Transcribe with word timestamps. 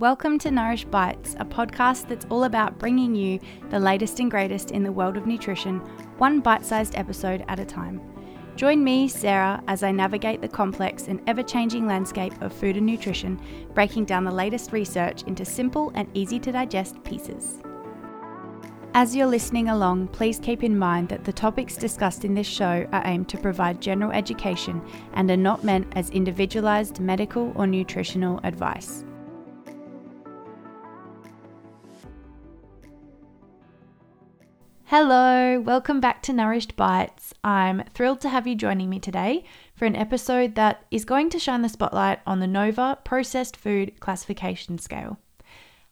Welcome 0.00 0.38
to 0.38 0.50
Nourish 0.50 0.86
Bites, 0.86 1.36
a 1.38 1.44
podcast 1.44 2.08
that's 2.08 2.24
all 2.30 2.44
about 2.44 2.78
bringing 2.78 3.14
you 3.14 3.38
the 3.68 3.78
latest 3.78 4.18
and 4.18 4.30
greatest 4.30 4.70
in 4.70 4.82
the 4.82 4.90
world 4.90 5.18
of 5.18 5.26
nutrition, 5.26 5.80
one 6.16 6.40
bite 6.40 6.64
sized 6.64 6.96
episode 6.96 7.44
at 7.48 7.60
a 7.60 7.66
time. 7.66 8.00
Join 8.56 8.82
me, 8.82 9.08
Sarah, 9.08 9.62
as 9.68 9.82
I 9.82 9.92
navigate 9.92 10.40
the 10.40 10.48
complex 10.48 11.08
and 11.08 11.20
ever 11.26 11.42
changing 11.42 11.86
landscape 11.86 12.32
of 12.40 12.50
food 12.50 12.78
and 12.78 12.86
nutrition, 12.86 13.38
breaking 13.74 14.06
down 14.06 14.24
the 14.24 14.30
latest 14.30 14.72
research 14.72 15.22
into 15.24 15.44
simple 15.44 15.92
and 15.94 16.08
easy 16.14 16.38
to 16.38 16.50
digest 16.50 17.04
pieces. 17.04 17.60
As 18.94 19.14
you're 19.14 19.26
listening 19.26 19.68
along, 19.68 20.08
please 20.08 20.38
keep 20.38 20.64
in 20.64 20.78
mind 20.78 21.10
that 21.10 21.24
the 21.24 21.32
topics 21.34 21.76
discussed 21.76 22.24
in 22.24 22.32
this 22.32 22.46
show 22.46 22.88
are 22.90 23.02
aimed 23.04 23.28
to 23.28 23.36
provide 23.36 23.82
general 23.82 24.12
education 24.12 24.80
and 25.12 25.30
are 25.30 25.36
not 25.36 25.62
meant 25.62 25.92
as 25.94 26.08
individualized 26.08 27.00
medical 27.00 27.52
or 27.54 27.66
nutritional 27.66 28.40
advice. 28.44 29.04
Hello, 34.90 35.60
welcome 35.60 36.00
back 36.00 36.20
to 36.22 36.32
Nourished 36.32 36.74
Bites. 36.74 37.32
I'm 37.44 37.84
thrilled 37.94 38.20
to 38.22 38.28
have 38.28 38.48
you 38.48 38.56
joining 38.56 38.90
me 38.90 38.98
today 38.98 39.44
for 39.76 39.84
an 39.84 39.94
episode 39.94 40.56
that 40.56 40.84
is 40.90 41.04
going 41.04 41.30
to 41.30 41.38
shine 41.38 41.62
the 41.62 41.68
spotlight 41.68 42.18
on 42.26 42.40
the 42.40 42.48
NOVA 42.48 42.98
processed 43.04 43.56
food 43.56 44.00
classification 44.00 44.78
scale. 44.78 45.20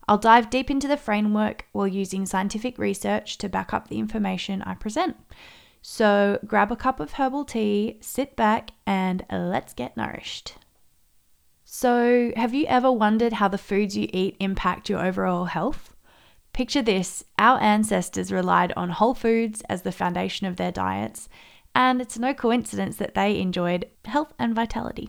I'll 0.09 0.19
dive 0.19 0.51
deep 0.51 0.69
into 0.69 0.89
the 0.89 0.97
framework 0.97 1.67
while 1.71 1.87
using 1.87 2.27
scientific 2.27 2.77
research 2.77 3.39
to 3.39 3.49
back 3.49 3.73
up 3.73 3.87
the 3.87 4.01
information 4.01 4.63
I 4.63 4.75
present. 4.75 5.17
So 5.81 6.41
grab 6.45 6.73
a 6.73 6.77
cup 6.77 6.99
of 6.99 7.13
herbal 7.13 7.45
tea, 7.45 7.99
sit 8.01 8.35
back, 8.35 8.73
and 8.85 9.25
let's 9.31 9.75
get 9.75 9.97
nourished. 9.97 10.57
So, 11.63 12.33
have 12.35 12.53
you 12.53 12.67
ever 12.67 12.91
wondered 12.91 13.35
how 13.35 13.47
the 13.47 13.59
foods 13.59 13.97
you 13.97 14.09
eat 14.13 14.37
impact 14.41 14.91
your 14.91 15.07
overall 15.07 15.45
health? 15.45 15.95
Picture 16.59 16.83
this 16.83 17.23
our 17.39 17.61
ancestors 17.61 18.33
relied 18.33 18.73
on 18.73 18.91
whole 18.91 19.15
foods 19.15 19.63
as 19.69 19.83
the 19.83 19.93
foundation 19.93 20.45
of 20.45 20.57
their 20.57 20.73
diets, 20.73 21.29
and 21.73 22.01
it's 22.01 22.19
no 22.19 22.35
coincidence 22.35 22.97
that 22.97 23.15
they 23.15 23.39
enjoyed 23.39 23.87
health 24.07 24.33
and 24.41 24.57
vitality. 24.57 25.09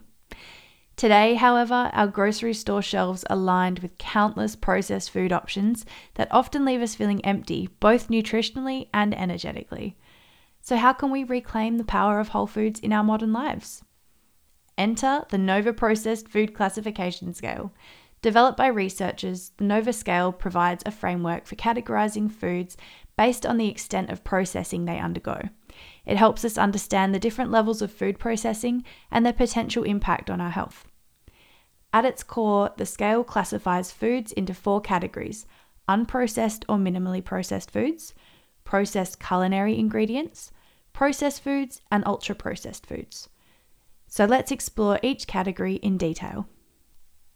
Today, 0.96 1.34
however, 1.34 1.90
our 1.92 2.06
grocery 2.06 2.54
store 2.54 2.84
shelves 2.84 3.24
are 3.32 3.36
lined 3.36 3.80
with 3.80 3.98
countless 3.98 4.56
processed 4.56 5.10
food 5.10 5.34
options 5.34 5.88
that 6.14 6.32
often 6.32 6.66
leave 6.66 6.84
us 6.84 6.94
feeling 6.94 7.26
empty, 7.26 7.68
both 7.80 8.10
nutritionally 8.10 8.88
and 8.94 9.18
energetically. 9.18 9.98
So, 10.62 10.78
how 10.78 10.94
can 10.94 11.10
we 11.10 11.24
reclaim 11.24 11.80
the 11.80 11.84
power 11.84 12.20
of 12.20 12.28
whole 12.28 12.46
foods 12.46 12.80
in 12.80 12.94
our 12.94 13.04
modern 13.04 13.34
lives? 13.34 13.84
Enter 14.78 15.26
the 15.32 15.40
Nova 15.40 15.74
Processed 15.74 16.28
Food 16.28 16.54
Classification 16.54 17.34
Scale. 17.34 17.74
Developed 18.22 18.58
by 18.58 18.68
researchers, 18.68 19.52
the 19.58 19.64
NOVA 19.64 19.94
scale 19.94 20.32
provides 20.32 20.84
a 20.86 20.92
framework 20.92 21.46
for 21.46 21.56
categorizing 21.56 22.30
foods 22.30 22.76
based 23.18 23.46
on 23.46 23.58
the 23.58 23.70
extent 23.70 24.10
of 24.10 24.24
processing 24.24 24.86
they 24.86 25.00
undergo. 25.00 25.42
It 26.06 26.18
helps 26.18 26.44
us 26.44 26.58
understand 26.58 27.14
the 27.14 27.20
different 27.20 27.52
levels 27.52 27.82
of 27.82 27.92
food 27.92 28.20
processing 28.20 28.84
and 29.10 29.26
their 29.26 29.34
potential 29.34 29.84
impact 29.84 30.30
on 30.30 30.42
our 30.42 30.50
health. 30.50 30.86
At 31.94 32.06
its 32.06 32.24
core, 32.24 32.72
the 32.78 32.86
scale 32.86 33.24
classifies 33.24 33.92
foods 33.92 34.32
into 34.34 34.54
four 34.54 34.82
categories 34.82 35.46
unprocessed 35.88 36.64
or 36.70 36.78
minimally 36.78 37.24
processed 37.24 37.72
foods, 37.72 38.14
processed 38.64 39.20
culinary 39.20 39.80
ingredients, 39.80 40.52
processed 40.94 41.42
foods, 41.42 41.82
and 41.90 42.06
ultra 42.06 42.36
processed 42.36 42.86
foods. 42.86 43.28
So 44.08 44.26
let's 44.26 44.52
explore 44.52 45.00
each 45.02 45.26
category 45.26 45.76
in 45.76 45.98
detail. 45.98 46.48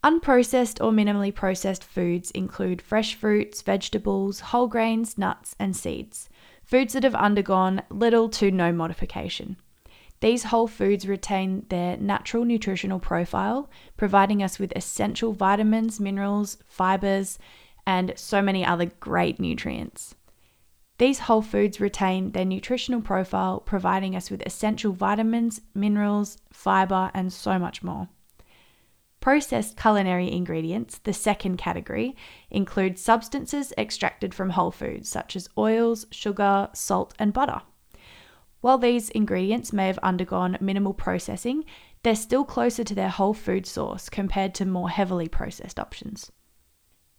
Unprocessed 0.04 0.84
or 0.84 0.92
minimally 0.92 1.34
processed 1.34 1.82
foods 1.82 2.30
include 2.32 2.82
fresh 2.82 3.16
fruits, 3.16 3.62
vegetables, 3.62 4.42
whole 4.42 4.68
grains, 4.68 5.18
nuts, 5.18 5.56
and 5.58 5.78
seeds, 5.78 6.28
foods 6.66 6.92
that 6.92 7.04
have 7.04 7.16
undergone 7.16 7.82
little 7.90 8.28
to 8.28 8.52
no 8.52 8.74
modification. 8.74 9.56
These 10.20 10.46
whole 10.46 10.68
foods 10.68 11.08
retain 11.08 11.66
their 11.70 11.96
natural 11.96 12.44
nutritional 12.44 13.00
profile, 13.00 13.70
providing 13.96 14.44
us 14.44 14.60
with 14.60 14.74
essential 14.76 15.32
vitamins, 15.32 16.02
minerals, 16.02 16.58
fibers, 16.66 17.40
and 17.88 18.12
so 18.18 18.42
many 18.42 18.66
other 18.66 18.92
great 19.00 19.40
nutrients. 19.40 20.16
These 20.98 21.20
whole 21.20 21.42
foods 21.42 21.80
retain 21.80 22.32
their 22.32 22.46
nutritional 22.46 23.02
profile, 23.02 23.62
providing 23.62 24.18
us 24.18 24.30
with 24.30 24.46
essential 24.46 24.92
vitamins, 24.92 25.62
minerals, 25.74 26.38
fiber, 26.52 27.10
and 27.14 27.32
so 27.32 27.58
much 27.58 27.84
more. 27.84 28.10
Processed 29.24 29.78
culinary 29.78 30.30
ingredients, 30.30 30.98
the 30.98 31.14
second 31.14 31.56
category, 31.56 32.14
include 32.52 33.00
substances 33.00 33.72
extracted 33.78 34.34
from 34.34 34.50
whole 34.50 34.70
foods 34.70 35.08
such 35.08 35.38
as 35.38 35.48
oils, 35.58 36.06
sugar, 36.12 36.68
salt, 36.74 37.14
and 37.18 37.32
butter. 37.32 37.62
While 38.60 38.78
these 38.78 39.10
ingredients 39.12 39.72
may 39.72 39.88
have 39.88 39.98
undergone 40.00 40.58
minimal 40.60 40.94
processing, 40.94 41.64
they're 42.04 42.16
still 42.16 42.44
closer 42.44 42.84
to 42.84 42.94
their 42.94 43.08
whole 43.08 43.34
food 43.34 43.66
source 43.66 44.10
compared 44.10 44.54
to 44.56 44.66
more 44.66 44.90
heavily 44.90 45.30
processed 45.30 45.80
options. 45.80 46.30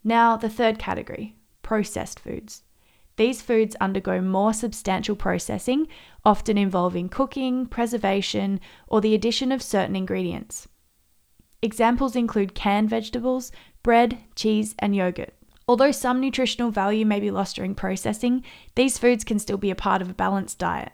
Now, 0.04 0.37
the 0.37 0.50
third 0.50 0.78
category 0.78 1.37
processed 1.62 2.20
foods. 2.20 2.64
These 3.16 3.41
foods 3.41 3.76
undergo 3.76 4.20
more 4.20 4.53
substantial 4.53 5.16
processing, 5.16 5.88
often 6.22 6.59
involving 6.59 7.09
cooking, 7.09 7.64
preservation, 7.64 8.60
or 8.88 9.00
the 9.00 9.14
addition 9.14 9.50
of 9.50 9.62
certain 9.62 9.97
ingredients. 9.97 10.69
Examples 11.64 12.14
include 12.14 12.54
canned 12.54 12.91
vegetables, 12.91 13.50
bread, 13.82 14.19
cheese, 14.36 14.75
and 14.80 14.94
yogurt. 14.94 15.32
Although 15.66 15.92
some 15.92 16.20
nutritional 16.20 16.70
value 16.70 17.06
may 17.06 17.20
be 17.20 17.30
lost 17.30 17.56
during 17.56 17.75
processing, 17.75 18.44
these 18.75 18.98
foods 18.98 19.25
can 19.25 19.38
still 19.38 19.56
be 19.56 19.70
a 19.70 19.75
part 19.75 20.02
of 20.02 20.10
a 20.10 20.14
balanced 20.14 20.58
diet. 20.58 20.92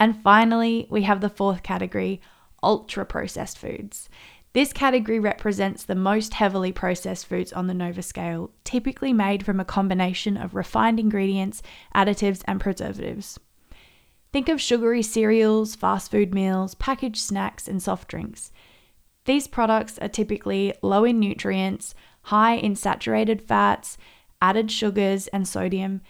And 0.00 0.20
finally, 0.24 0.88
we 0.90 1.02
have 1.02 1.20
the 1.20 1.28
fourth 1.28 1.62
category 1.62 2.20
ultra 2.64 3.06
processed 3.06 3.58
foods. 3.58 4.08
This 4.54 4.72
category 4.72 5.20
represents 5.20 5.84
the 5.84 5.94
most 5.94 6.34
heavily 6.34 6.72
processed 6.72 7.26
foods 7.26 7.52
on 7.52 7.68
the 7.68 7.74
NOVA 7.74 8.02
scale, 8.02 8.50
typically 8.64 9.12
made 9.12 9.46
from 9.46 9.60
a 9.60 9.64
combination 9.64 10.36
of 10.36 10.56
refined 10.56 10.98
ingredients, 10.98 11.62
additives, 11.94 12.42
and 12.48 12.60
preservatives. 12.60 13.38
Think 14.32 14.48
of 14.48 14.60
sugary 14.60 15.04
cereals, 15.04 15.76
fast 15.76 16.10
food 16.10 16.34
meals, 16.34 16.74
packaged 16.74 17.22
snacks, 17.22 17.68
and 17.68 17.80
soft 17.80 18.08
drinks. 18.08 18.50
These 19.24 19.48
products 19.48 19.98
are 19.98 20.08
typically 20.08 20.74
low 20.82 21.04
in 21.04 21.20
nutrients, 21.20 21.94
high 22.22 22.54
in 22.54 22.76
saturated 22.76 23.42
fats, 23.42 23.98
added 24.40 24.70
sugars, 24.70 25.26
and 25.28 25.46
sodium, 25.46 26.00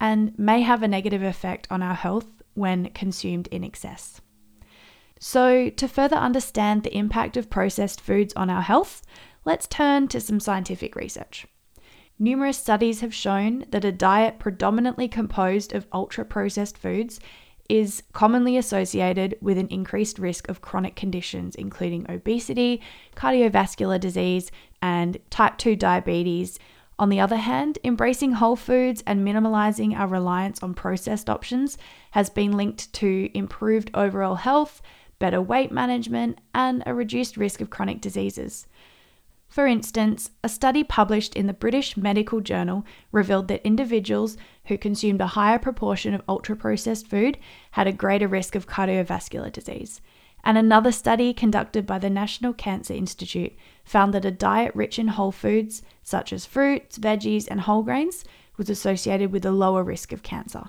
and 0.00 0.36
may 0.38 0.62
have 0.62 0.82
a 0.82 0.88
negative 0.88 1.22
effect 1.22 1.66
on 1.70 1.82
our 1.82 1.94
health 1.94 2.42
when 2.54 2.90
consumed 2.90 3.46
in 3.48 3.64
excess. 3.64 4.20
So, 5.20 5.68
to 5.70 5.88
further 5.88 6.16
understand 6.16 6.82
the 6.82 6.96
impact 6.96 7.36
of 7.36 7.50
processed 7.50 8.00
foods 8.00 8.32
on 8.34 8.50
our 8.50 8.62
health, 8.62 9.02
let's 9.44 9.66
turn 9.66 10.08
to 10.08 10.20
some 10.20 10.38
scientific 10.38 10.94
research. 10.94 11.46
Numerous 12.20 12.58
studies 12.58 13.00
have 13.00 13.14
shown 13.14 13.64
that 13.70 13.84
a 13.84 13.92
diet 13.92 14.38
predominantly 14.38 15.08
composed 15.08 15.72
of 15.72 15.86
ultra 15.92 16.24
processed 16.24 16.76
foods 16.76 17.20
is 17.68 18.02
commonly 18.12 18.56
associated 18.56 19.36
with 19.40 19.58
an 19.58 19.68
increased 19.68 20.18
risk 20.18 20.48
of 20.48 20.62
chronic 20.62 20.96
conditions, 20.96 21.54
including 21.54 22.10
obesity, 22.10 22.80
cardiovascular 23.14 24.00
disease, 24.00 24.50
and 24.80 25.18
type 25.30 25.58
2 25.58 25.76
diabetes. 25.76 26.58
On 26.98 27.10
the 27.10 27.20
other 27.20 27.36
hand, 27.36 27.78
embracing 27.84 28.32
whole 28.32 28.56
foods 28.56 29.02
and 29.06 29.26
minimalizing 29.26 29.96
our 29.96 30.08
reliance 30.08 30.62
on 30.62 30.74
processed 30.74 31.28
options 31.28 31.78
has 32.12 32.30
been 32.30 32.52
linked 32.52 32.92
to 32.94 33.30
improved 33.34 33.90
overall 33.94 34.36
health, 34.36 34.80
better 35.18 35.40
weight 35.40 35.70
management, 35.70 36.40
and 36.54 36.82
a 36.86 36.94
reduced 36.94 37.36
risk 37.36 37.60
of 37.60 37.70
chronic 37.70 38.00
diseases. 38.00 38.66
For 39.48 39.66
instance, 39.66 40.30
a 40.44 40.48
study 40.48 40.84
published 40.84 41.34
in 41.34 41.46
the 41.46 41.54
British 41.54 41.96
Medical 41.96 42.40
Journal 42.40 42.84
revealed 43.10 43.48
that 43.48 43.66
individuals 43.66 44.36
who 44.66 44.76
consumed 44.76 45.22
a 45.22 45.28
higher 45.28 45.58
proportion 45.58 46.12
of 46.12 46.22
ultra 46.28 46.54
processed 46.54 47.08
food 47.08 47.38
had 47.70 47.86
a 47.86 47.92
greater 47.92 48.28
risk 48.28 48.54
of 48.54 48.66
cardiovascular 48.66 49.50
disease. 49.50 50.02
And 50.44 50.56
another 50.56 50.92
study 50.92 51.32
conducted 51.32 51.86
by 51.86 51.98
the 51.98 52.10
National 52.10 52.52
Cancer 52.52 52.94
Institute 52.94 53.54
found 53.84 54.14
that 54.14 54.24
a 54.24 54.30
diet 54.30 54.74
rich 54.74 54.98
in 54.98 55.08
whole 55.08 55.32
foods, 55.32 55.82
such 56.02 56.32
as 56.32 56.46
fruits, 56.46 56.98
veggies, 56.98 57.48
and 57.50 57.62
whole 57.62 57.82
grains, 57.82 58.24
was 58.58 58.68
associated 58.70 59.32
with 59.32 59.46
a 59.46 59.50
lower 59.50 59.82
risk 59.82 60.12
of 60.12 60.22
cancer. 60.22 60.64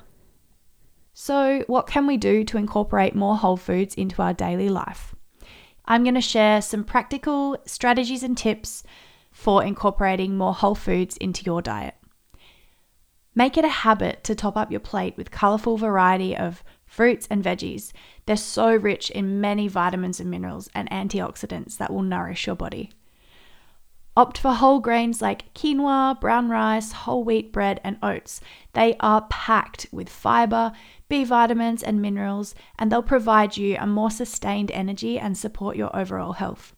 So, 1.14 1.66
what 1.68 1.86
can 1.86 2.08
we 2.08 2.16
do 2.16 2.46
to 2.46 2.58
incorporate 2.58 3.14
more 3.14 3.36
whole 3.36 3.58
foods 3.58 3.94
into 3.96 4.22
our 4.22 4.34
daily 4.34 4.70
life? 4.70 5.14
I'm 5.92 6.04
going 6.04 6.16
to 6.16 6.22
share 6.22 6.62
some 6.62 6.84
practical 6.84 7.58
strategies 7.66 8.22
and 8.22 8.38
tips 8.38 8.84
for 9.32 9.64
incorporating 9.64 10.38
more 10.38 10.54
whole 10.54 10.76
foods 10.76 11.18
into 11.18 11.44
your 11.44 11.64
diet. 11.64 11.96
Make 13.34 13.58
it 13.58 13.66
a 13.66 13.70
habit 13.70 14.24
to 14.26 14.36
top 14.36 14.56
up 14.56 14.70
your 14.70 14.80
plate 14.80 15.18
with 15.18 15.32
colourful 15.32 15.78
variety 15.78 16.38
of 16.38 16.64
fruits 16.86 17.28
and 17.32 17.44
veggies. 17.44 17.92
They're 18.28 18.38
so 18.38 18.76
rich 18.76 19.10
in 19.10 19.42
many 19.42 19.68
vitamins 19.68 20.20
and 20.20 20.30
minerals 20.30 20.70
and 20.76 20.88
antioxidants 20.92 21.78
that 21.78 21.92
will 21.92 22.04
nourish 22.04 22.46
your 22.46 22.56
body. 22.56 22.92
Opt 24.20 24.38
for 24.38 24.52
whole 24.52 24.82
grains 24.82 25.22
like 25.22 25.54
quinoa, 25.54 26.20
brown 26.20 26.50
rice, 26.50 26.92
whole 26.92 27.24
wheat 27.24 27.54
bread, 27.54 27.80
and 27.86 27.98
oats. 28.04 28.42
They 28.74 28.98
are 29.00 29.26
packed 29.30 29.88
with 29.94 30.10
fiber, 30.10 30.74
B 31.08 31.24
vitamins, 31.24 31.82
and 31.82 32.02
minerals, 32.02 32.54
and 32.78 32.92
they'll 32.92 33.02
provide 33.02 33.56
you 33.56 33.78
a 33.80 33.88
more 33.88 34.12
sustained 34.12 34.72
energy 34.72 35.18
and 35.18 35.38
support 35.38 35.78
your 35.78 35.96
overall 35.96 36.34
health. 36.34 36.76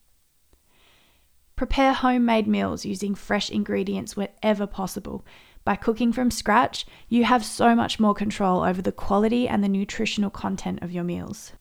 Prepare 1.56 1.94
homemade 1.94 2.46
meals 2.46 2.86
using 2.86 3.16
fresh 3.16 3.50
ingredients 3.50 4.16
wherever 4.16 4.68
possible. 4.68 5.26
By 5.66 5.78
cooking 5.78 6.14
from 6.14 6.30
scratch, 6.30 6.86
you 7.10 7.24
have 7.24 7.44
so 7.44 7.74
much 7.74 8.00
more 8.00 8.14
control 8.14 8.62
over 8.62 8.84
the 8.84 8.92
quality 8.92 9.48
and 9.48 9.64
the 9.64 9.68
nutritional 9.68 10.30
content 10.30 10.84
of 10.84 10.92
your 10.92 11.04
meals. 11.04 11.54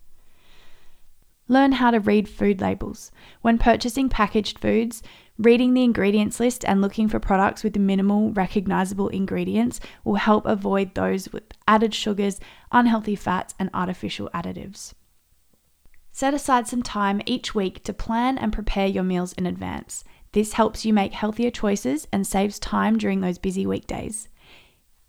Learn 1.50 1.72
how 1.72 1.90
to 1.90 1.98
read 1.98 2.28
food 2.28 2.60
labels. 2.60 3.10
When 3.42 3.58
purchasing 3.58 4.08
packaged 4.08 4.60
foods, 4.60 5.02
reading 5.40 5.72
the 5.72 5.82
ingredients 5.82 6.38
list 6.38 6.66
and 6.66 6.82
looking 6.82 7.08
for 7.08 7.18
products 7.18 7.64
with 7.64 7.74
minimal 7.76 8.30
recognizable 8.32 9.08
ingredients 9.08 9.80
will 10.04 10.16
help 10.16 10.44
avoid 10.44 10.94
those 10.94 11.32
with 11.32 11.44
added 11.66 11.94
sugars, 11.94 12.40
unhealthy 12.70 13.16
fats, 13.16 13.54
and 13.58 13.70
artificial 13.72 14.28
additives. 14.34 14.92
Set 16.12 16.34
aside 16.34 16.68
some 16.68 16.82
time 16.82 17.22
each 17.24 17.54
week 17.54 17.82
to 17.84 17.94
plan 17.94 18.36
and 18.36 18.52
prepare 18.52 18.86
your 18.86 19.02
meals 19.02 19.32
in 19.32 19.46
advance. 19.46 20.04
This 20.32 20.52
helps 20.52 20.84
you 20.84 20.92
make 20.92 21.14
healthier 21.14 21.50
choices 21.50 22.06
and 22.12 22.26
saves 22.26 22.58
time 22.58 22.98
during 22.98 23.22
those 23.22 23.38
busy 23.38 23.66
weekdays. 23.66 24.28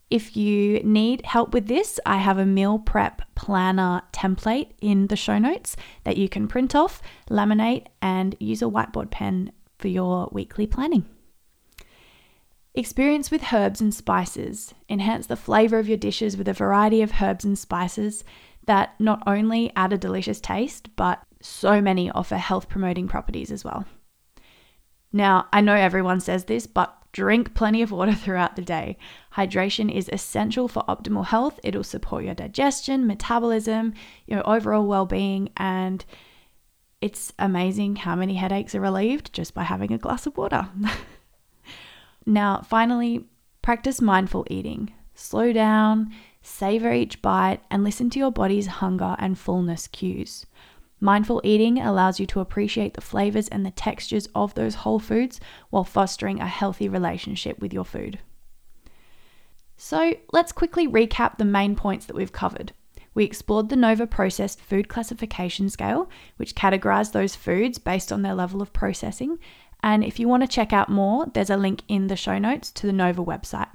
If 0.09 0.37
you 0.37 0.81
need 0.83 1.25
help 1.25 1.53
with 1.53 1.67
this, 1.67 1.99
I 2.05 2.17
have 2.17 2.37
a 2.37 2.45
meal 2.45 2.79
prep 2.79 3.21
planner 3.35 4.03
template 4.13 4.71
in 4.81 5.07
the 5.07 5.15
show 5.17 5.37
notes 5.37 5.75
that 6.05 6.17
you 6.17 6.29
can 6.29 6.47
print 6.47 6.73
off, 6.73 7.01
laminate, 7.29 7.87
and 8.01 8.35
use 8.39 8.61
a 8.61 8.65
whiteboard 8.65 9.09
pen 9.09 9.51
for 9.81 9.87
your 9.87 10.29
weekly 10.31 10.67
planning. 10.67 11.05
Experience 12.73 13.29
with 13.29 13.51
herbs 13.51 13.81
and 13.81 13.93
spices. 13.93 14.73
Enhance 14.87 15.27
the 15.27 15.35
flavor 15.35 15.77
of 15.77 15.89
your 15.89 15.97
dishes 15.97 16.37
with 16.37 16.47
a 16.47 16.53
variety 16.53 17.01
of 17.01 17.21
herbs 17.21 17.43
and 17.43 17.59
spices 17.59 18.23
that 18.65 18.93
not 18.99 19.21
only 19.27 19.73
add 19.75 19.91
a 19.91 19.97
delicious 19.97 20.39
taste, 20.39 20.95
but 20.95 21.21
so 21.41 21.81
many 21.81 22.09
offer 22.11 22.37
health 22.37 22.69
promoting 22.69 23.07
properties 23.07 23.51
as 23.51 23.65
well. 23.65 23.85
Now, 25.11 25.47
I 25.51 25.59
know 25.59 25.75
everyone 25.75 26.21
says 26.21 26.45
this, 26.45 26.67
but 26.67 27.01
Drink 27.11 27.53
plenty 27.53 27.81
of 27.81 27.91
water 27.91 28.13
throughout 28.15 28.55
the 28.55 28.61
day. 28.61 28.97
Hydration 29.35 29.93
is 29.93 30.09
essential 30.11 30.67
for 30.67 30.83
optimal 30.83 31.25
health. 31.25 31.59
It'll 31.63 31.83
support 31.83 32.23
your 32.23 32.35
digestion, 32.35 33.07
metabolism, 33.07 33.93
your 34.25 34.47
overall 34.47 34.85
well 34.85 35.05
being, 35.05 35.49
and 35.57 36.05
it's 37.01 37.33
amazing 37.39 37.98
how 37.98 38.15
many 38.15 38.36
headaches 38.36 38.75
are 38.75 38.81
relieved 38.81 39.33
just 39.33 39.53
by 39.53 39.63
having 39.63 39.92
a 39.92 39.98
glass 39.98 40.27
of 40.27 40.38
water. 40.38 40.69
now, 42.25 42.62
finally, 42.62 43.25
practice 43.63 44.00
mindful 44.00 44.45
eating. 44.50 44.94
Slow 45.15 45.51
down, 45.51 46.13
savor 46.44 46.94
each 46.94 47.21
bite, 47.21 47.62
and 47.71 47.83
listen 47.83 48.09
to 48.12 48.19
your 48.19 48.31
body's 48.31 48.68
hunger 48.68 49.15
and 49.18 49.38
fullness 49.38 49.88
cues. 49.88 50.45
Mindful 51.00 51.42
eating 51.44 51.80
allows 51.80 52.19
you 52.19 52.27
to 52.27 52.39
appreciate 52.39 52.94
the 52.94 53.01
flavors 53.01 53.48
and 53.48 53.65
the 53.65 53.71
textures 53.71 54.27
of 54.36 54.53
those 54.53 54.75
whole 54.75 55.00
foods 55.00 55.39
while 55.71 55.83
fostering 55.83 56.39
a 56.39 56.48
healthy 56.48 56.88
relationship 56.88 57.59
with 57.59 57.74
your 57.74 57.83
food. 57.83 58.19
So, 59.75 60.13
let's 60.31 60.51
quickly 60.51 60.88
recap 60.88 61.39
the 61.39 61.45
main 61.45 61.75
points 61.75 62.06
that 62.06 62.15
we've 62.15 62.31
covered. 62.31 62.74
We 63.13 63.25
explored 63.25 63.69
the 63.69 63.75
NOVA 63.75 64.07
processed 64.07 64.61
food 64.61 64.87
classification 64.87 65.69
scale, 65.69 66.09
which 66.37 66.55
categorized 66.55 67.11
those 67.11 67.35
foods 67.35 67.77
based 67.77 68.11
on 68.11 68.21
their 68.21 68.35
level 68.35 68.61
of 68.61 68.73
processing. 68.73 69.37
And 69.83 70.03
if 70.03 70.19
you 70.19 70.27
want 70.27 70.43
to 70.43 70.47
check 70.47 70.71
out 70.71 70.89
more, 70.89 71.25
there's 71.33 71.49
a 71.49 71.57
link 71.57 71.81
in 71.87 72.07
the 72.07 72.15
show 72.15 72.37
notes 72.37 72.71
to 72.73 72.87
the 72.87 72.93
NOVA 72.93 73.23
website. 73.23 73.69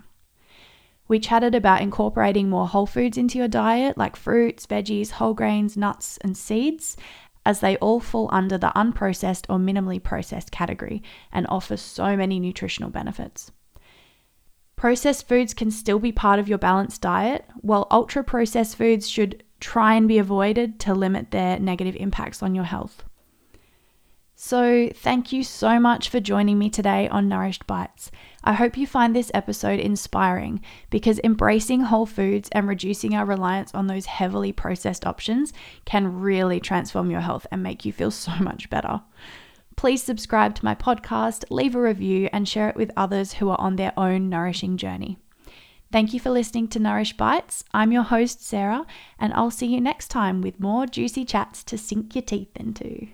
We 1.09 1.21
chatted 1.21 1.55
about 1.55 1.83
incorporating 1.83 2.49
more 2.49 2.67
whole 2.67 2.87
foods 2.87 3.17
into 3.17 3.39
your 3.39 3.49
diet, 3.49 3.97
like 3.97 4.17
fruits, 4.17 4.67
veggies, 4.67 5.13
whole 5.13 5.35
grains, 5.35 5.77
nuts, 5.77 6.19
and 6.19 6.37
seeds, 6.37 6.97
as 7.45 7.61
they 7.61 7.77
all 7.77 8.01
fall 8.01 8.29
under 8.33 8.59
the 8.59 8.73
unprocessed 8.75 9.47
or 9.49 9.59
minimally 9.59 10.03
processed 10.03 10.51
category 10.51 11.03
and 11.31 11.47
offer 11.49 11.77
so 11.77 12.17
many 12.17 12.41
nutritional 12.41 12.91
benefits. 12.91 13.53
Processed 14.87 15.27
foods 15.27 15.53
can 15.53 15.73
still 15.73 15.99
be 15.99 16.13
part 16.13 16.39
of 16.39 16.49
your 16.49 16.59
balanced 16.59 17.01
diet, 17.01 17.45
while 17.61 17.89
ultra 17.91 18.23
processed 18.23 18.77
foods 18.77 19.09
should 19.09 19.43
try 19.59 19.95
and 19.95 20.07
be 20.07 20.17
avoided 20.17 20.79
to 20.79 20.95
limit 20.95 21.33
their 21.33 21.59
negative 21.59 21.97
impacts 21.97 22.41
on 22.41 22.55
your 22.55 22.63
health. 22.63 23.03
So, 24.37 24.89
thank 24.95 25.33
you 25.33 25.43
so 25.43 25.81
much 25.81 26.09
for 26.09 26.21
joining 26.21 26.57
me 26.57 26.71
today 26.71 27.09
on 27.09 27.29
Nourished 27.29 27.67
Bites. 27.67 28.13
I 28.45 28.53
hope 28.53 28.77
you 28.77 28.87
find 28.87 29.17
this 29.17 29.33
episode 29.35 29.81
inspiring 29.81 30.61
because 30.89 31.19
embracing 31.25 31.81
whole 31.81 32.07
foods 32.07 32.49
and 32.53 32.69
reducing 32.69 33.13
our 33.17 33.27
reliance 33.27 33.75
on 33.75 33.89
those 33.89 34.07
heavily 34.07 34.53
processed 34.53 35.05
options 35.05 35.53
can 35.85 36.21
really 36.21 36.61
transform 36.61 37.11
your 37.11 37.23
health 37.23 37.45
and 37.51 37.61
make 37.61 37.85
you 37.85 37.93
feel 37.93 38.13
so 38.13 38.37
much 38.39 38.71
better. 38.71 39.01
Please 39.77 40.03
subscribe 40.03 40.55
to 40.55 40.65
my 40.65 40.75
podcast, 40.75 41.45
leave 41.51 41.75
a 41.75 41.81
review, 41.81 42.29
and 42.33 42.49
share 42.49 42.69
it 42.69 42.77
with 42.77 42.91
others 42.97 43.35
who 43.35 43.51
are 43.51 43.61
on 43.61 43.77
their 43.77 43.93
own 43.97 44.29
nourishing 44.29 44.77
journey. 44.77 45.19
Thank 45.93 46.13
you 46.13 46.19
for 46.19 46.31
listening 46.31 46.69
to 46.69 46.79
Nourish 46.79 47.17
Bites. 47.17 47.63
I'm 47.73 47.93
your 47.93 48.03
host, 48.03 48.45
Sarah, 48.45 48.87
and 49.19 49.33
I'll 49.35 49.51
see 49.51 49.67
you 49.67 49.81
next 49.81 50.09
time 50.09 50.41
with 50.41 50.59
more 50.59 50.87
juicy 50.87 51.25
chats 51.25 51.63
to 51.65 51.79
sink 51.79 52.15
your 52.15 52.23
teeth 52.23 52.57
into. 52.57 53.09